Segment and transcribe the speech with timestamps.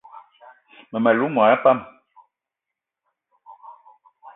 [0.91, 1.79] Mmem- alou mona pam